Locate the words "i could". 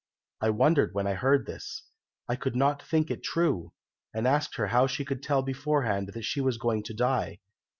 2.27-2.55